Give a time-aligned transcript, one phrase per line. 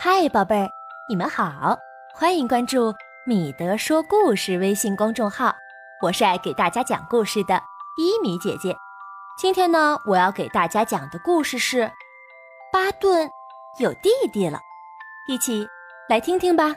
[0.00, 0.70] 嗨，宝贝儿，
[1.08, 1.76] 你们好，
[2.14, 2.94] 欢迎关注
[3.26, 5.52] 米德说故事微信公众号。
[6.00, 7.60] 我是爱给大家讲故事的
[7.96, 8.76] 伊米姐姐。
[9.36, 11.90] 今天呢，我要给大家讲的故事是
[12.72, 13.28] 巴顿
[13.80, 14.60] 有弟弟了，
[15.26, 15.66] 一起
[16.08, 16.76] 来听听吧。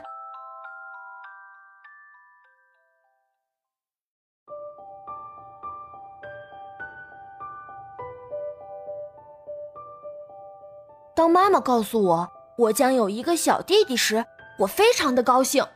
[11.14, 14.24] 当妈妈告诉我我将有一个小弟弟时，
[14.58, 15.66] 我非常的高兴。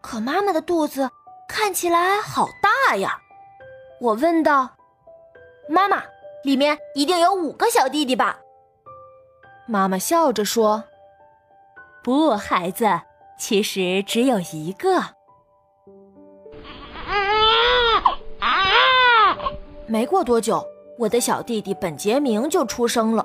[0.00, 1.10] 可妈妈的肚子
[1.48, 3.18] 看起来好大呀！
[4.00, 4.70] 我问道
[5.68, 6.02] ：“妈妈，
[6.42, 8.38] 里面一定有五个小弟弟吧？”
[9.66, 10.82] 妈妈笑着说
[12.02, 13.00] ：“不，孩子，
[13.38, 15.00] 其实只有一个。”
[19.86, 20.66] 没过多久，
[20.98, 23.24] 我的小弟弟本杰明就出生了。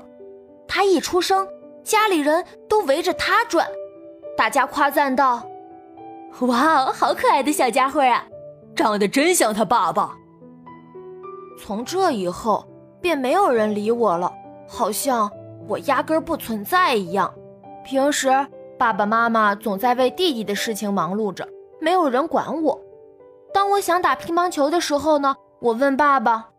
[0.68, 1.48] 他一出生，
[1.88, 3.66] 家里人都围着他转，
[4.36, 5.42] 大家夸赞道
[6.46, 8.26] ：“哇，好可爱的小家伙啊，
[8.76, 10.14] 长得真像他爸爸。”
[11.58, 12.68] 从这以后，
[13.00, 14.30] 便没有人理我了，
[14.68, 15.32] 好像
[15.66, 17.34] 我压根儿不存在一样。
[17.86, 18.30] 平时
[18.78, 21.48] 爸爸妈妈总在为弟弟的事情忙碌着，
[21.80, 22.78] 没有人管我。
[23.54, 26.50] 当我想打乒乓球的时候呢，我问爸爸：“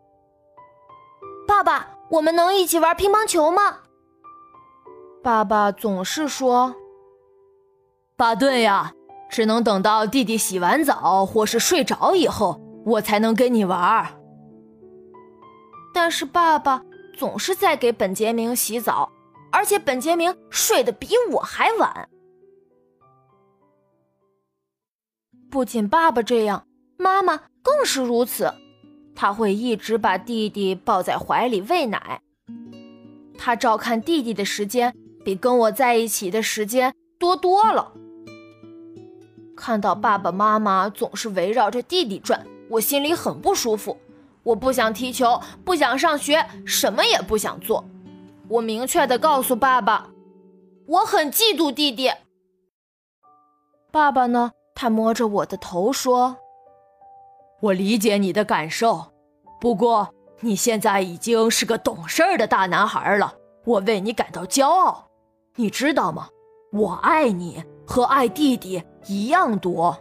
[1.47, 3.81] 爸爸，我们能一起玩乒乓球吗？”
[5.21, 6.73] 爸爸总是说
[8.15, 8.93] ：“巴顿呀，
[9.29, 14.17] 只能等到弟弟洗完澡或是睡着以后，我才能跟你玩。”
[15.93, 16.83] 但是爸爸
[17.17, 19.11] 总是在给本杰明洗澡，
[19.51, 22.07] 而且本杰明睡得比我还晚。
[25.51, 26.65] 不仅爸爸这样，
[26.97, 28.53] 妈妈更是如此。
[29.15, 32.21] 他会一直把弟弟抱在怀里喂奶，
[33.37, 34.95] 他照看弟弟的时间。
[35.29, 37.91] 比跟我在一起的时间多多了。
[39.55, 43.95] 看到爸爸妈妈总是围绕着弟弟转，我心里很不舒服。
[44.41, 47.85] 我不想踢球，不想上学，什么也不想做。
[48.47, 50.09] 我明确的告诉爸爸，
[50.87, 52.09] 我很嫉妒弟弟。
[53.91, 54.53] 爸爸呢？
[54.73, 56.37] 他摸着我的头说
[57.61, 59.11] ：“我理解你的感受，
[59.61, 60.09] 不过
[60.39, 65.05] 你现在已经是个懂事儿的大男孩了，我为你感到骄傲。”
[65.59, 66.29] 你知道吗？
[66.71, 69.93] 我爱你和爱弟弟一样多。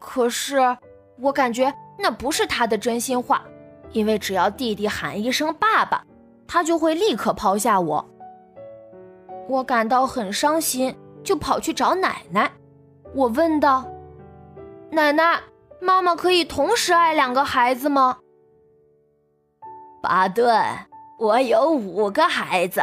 [0.00, 0.58] 可是
[1.20, 3.44] 我感觉那不是他的真心话，
[3.92, 6.04] 因为只要弟弟喊一声“爸爸”，
[6.44, 8.04] 他就会立刻抛下我。
[9.48, 12.50] 我感到很伤心，就跑去找奶奶。
[13.14, 13.84] 我问道
[14.90, 15.40] ：“奶奶，
[15.78, 18.18] 妈妈可以同时爱两个孩子吗？”
[20.02, 20.52] 巴顿，
[21.20, 22.80] 我有五个孩子。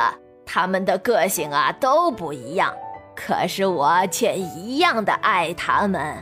[0.52, 2.74] 他们的个性啊都不一样，
[3.16, 6.16] 可是我却一样的爱他们。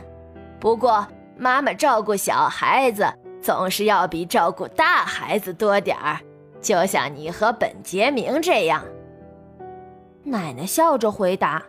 [0.60, 1.06] 不过
[1.38, 3.06] 妈妈照顾小孩子
[3.40, 6.20] 总是要比照顾大孩子多点儿，
[6.60, 8.84] 就像你和本杰明这样。
[10.24, 11.62] 奶奶笑着回答：“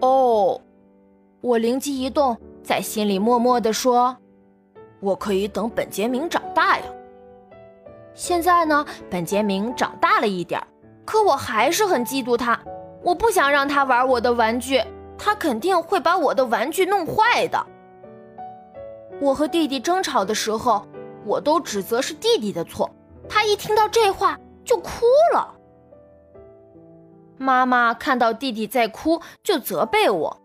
[0.00, 0.60] 哦。”
[1.40, 4.14] 我灵机一动，在心里默默地说
[5.00, 6.84] ：“我可以等本杰明长大呀。”
[8.16, 10.66] 现在呢，本杰明长大了一点儿，
[11.04, 12.58] 可我还是很嫉妒他。
[13.02, 14.82] 我不想让他玩我的玩具，
[15.18, 17.66] 他肯定会把我的玩具弄坏的。
[19.20, 20.86] 我和弟弟争吵的时候，
[21.26, 22.90] 我都指责是弟弟的错。
[23.28, 25.04] 他一听到这话就哭
[25.34, 25.54] 了。
[27.36, 30.40] 妈妈看到弟弟在哭，就责备我：“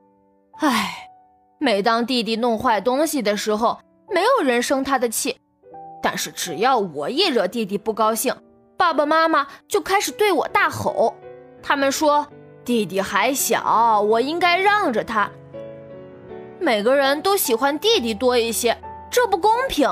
[0.59, 1.09] 唉，
[1.57, 5.37] 每当弟弟弄坏东西的时候，没有人生他的气。”
[6.01, 8.35] 但是只要我一惹弟弟不高兴，
[8.77, 11.15] 爸爸妈妈就开始对我大吼。
[11.61, 12.27] 他们说
[12.65, 15.29] 弟弟还小，我应该让着他。
[16.59, 18.77] 每个人都喜欢弟弟多一些，
[19.09, 19.89] 这不公平，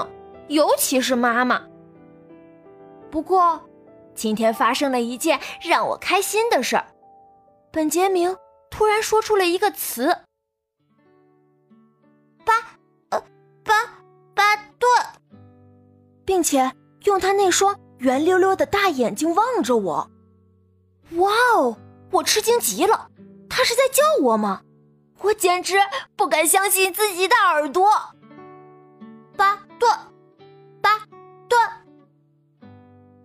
[0.48, 1.62] 尤其是妈妈。
[3.10, 3.60] 不过，
[4.14, 6.86] 今天发生了一件让我开心的事儿。
[7.72, 8.36] 本杰明
[8.70, 10.16] 突然说出了一个词
[16.30, 16.72] ：“并且
[17.06, 20.12] 用他那双圆溜溜的大眼睛望着我，
[21.14, 21.76] 哇哦！
[22.12, 23.10] 我吃惊极了，
[23.50, 24.62] 他是在叫我吗？
[25.22, 25.78] 我简直
[26.16, 27.90] 不敢相信自己的耳朵。
[29.36, 29.92] 巴顿，
[30.84, 31.00] 巴
[31.48, 31.60] 顿，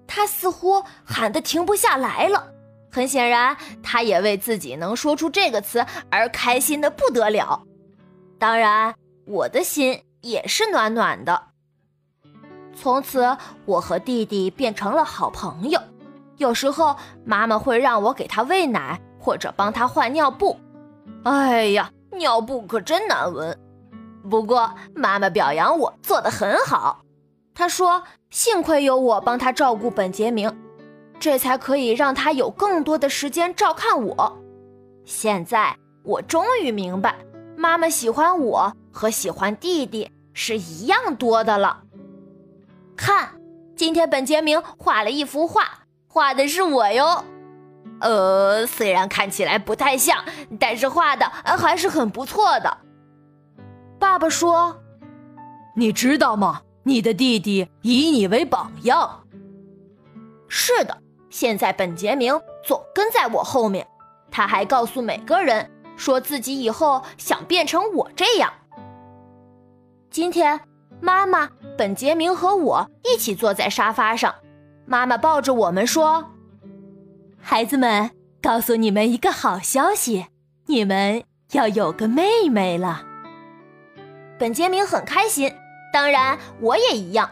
[0.07, 2.55] 他似乎喊得停不下来了。
[2.91, 7.67] 很显然，他也为自己能说出这个词而开心的不得了。
[8.39, 8.95] 当然，
[9.27, 11.49] 我的心也是暖暖的。
[12.75, 15.81] 从此，我和弟弟变成了好朋友。
[16.37, 20.59] 有时候妈妈会让我给他喂奶或者帮他换尿布。
[21.23, 23.57] 哎呀，尿布可真难闻。
[24.29, 27.03] 不过妈妈表扬我做得很好，
[27.55, 30.53] 她说幸亏有我帮他照顾本杰明，
[31.21, 34.39] 这才可以让他有更多的时间照看我。
[35.05, 37.15] 现在我终于明白，
[37.57, 41.84] 妈妈喜欢我和喜欢弟弟是一样多的了。
[42.97, 43.31] 看，
[43.77, 47.25] 今天本杰明画了一幅画，画的是我哟。
[48.01, 50.25] 呃，虽然看起来不太像，
[50.59, 52.79] 但是画的还是很不错的。
[53.99, 54.81] 爸爸说
[55.77, 56.63] ：“你知道吗？
[56.83, 59.25] 你的弟弟以你为榜样。”
[60.49, 60.99] 是的，
[61.31, 63.87] 现在本杰明总跟在我后面。
[64.31, 68.53] 他还告诉每个人，说自己以后想变成我这样。
[70.11, 70.61] 今天，
[71.01, 74.35] 妈妈、本杰明和我一起坐在沙发上，
[74.87, 76.33] 妈妈抱着我们说
[77.41, 78.11] ：“孩子们，
[78.41, 80.27] 告诉你们一个好消息，
[80.67, 83.05] 你们要有个妹妹了。”
[84.39, 85.53] 本杰明很开心，
[85.93, 87.29] 当然我也一样。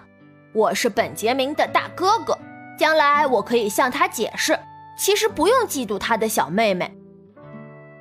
[0.53, 2.37] 我是本杰明的大哥哥，
[2.77, 4.59] 将来我可以向他解释。
[4.99, 6.95] 其实不用嫉妒他的小妹妹，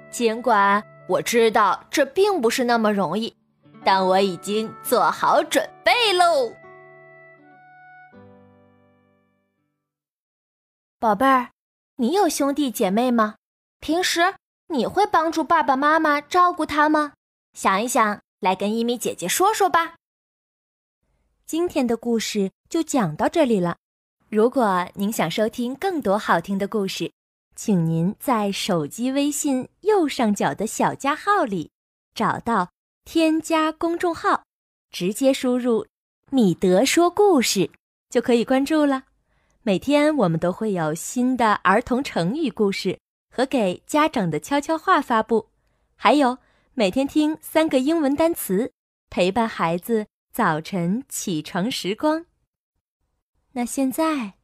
[0.09, 3.33] 尽管我知道这并不是那么容易，
[3.83, 6.53] 但我已经做好准备喽。
[10.99, 11.49] 宝贝儿，
[11.95, 13.35] 你有兄弟姐妹吗？
[13.79, 14.35] 平时
[14.67, 17.13] 你会帮助爸爸妈妈照顾他吗？
[17.53, 19.95] 想一想，来跟一米姐姐说说吧。
[21.47, 23.77] 今天的故事就讲到这里了。
[24.29, 27.11] 如果您想收听更多好听的故事，
[27.55, 31.71] 请您在手机微信右上角的小加号里
[32.13, 32.69] 找到
[33.13, 34.45] 添加公众号，
[34.89, 35.85] 直接输入
[36.31, 37.69] “米德说故事”
[38.09, 39.03] 就可以关注了。
[39.63, 42.97] 每天我们都会有新的儿童成语故事
[43.29, 45.49] 和给家长的悄悄话发布，
[45.97, 46.37] 还有
[46.73, 48.71] 每天听三个英文单词，
[49.09, 52.25] 陪伴孩子早晨起床时光。
[53.51, 54.35] 那现在，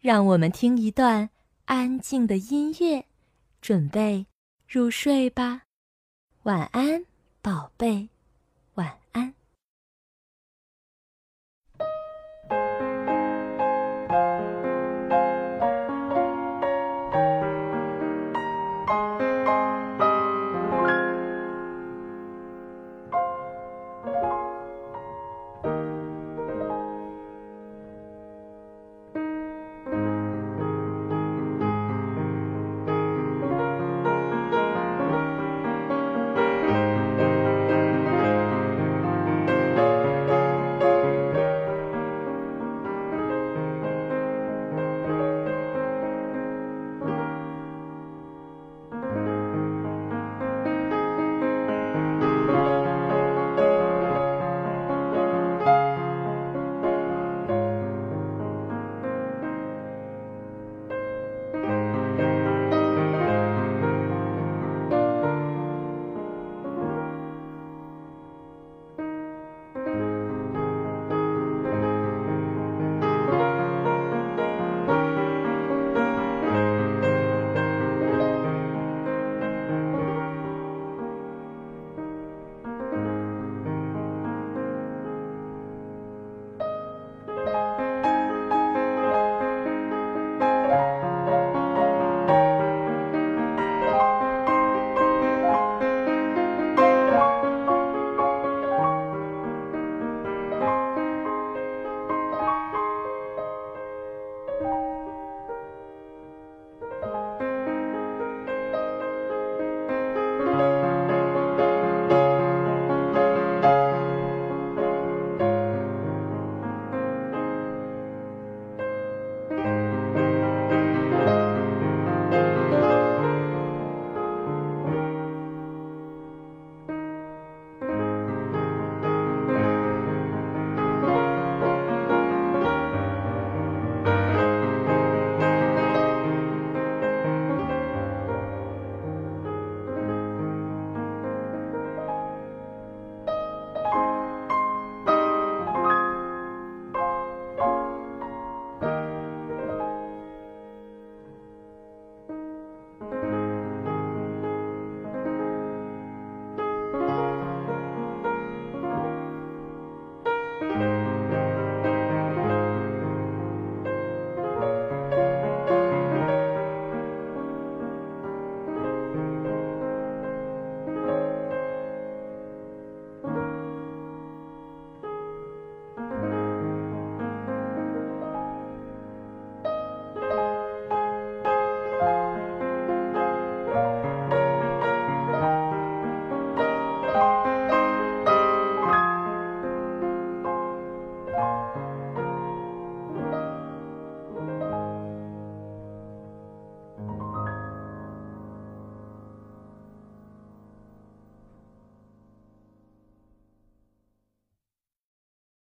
[0.00, 1.28] 让我们听一段
[1.66, 3.04] 安静的音乐，
[3.60, 4.24] 准备
[4.66, 5.64] 入睡吧。
[6.44, 7.04] 晚安，
[7.46, 8.08] 宝贝，
[8.74, 9.35] 晚安。